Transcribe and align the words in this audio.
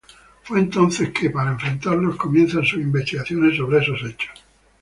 Fue 0.45 0.57
entonces 0.57 1.11
que, 1.11 1.29
para 1.29 1.51
enfrentarlos, 1.51 2.15
comienzan 2.15 2.65
sus 2.65 2.79
investigaciones 2.81 3.55
sobre 3.55 3.77
esos 3.83 4.01
hechos. 4.01 4.43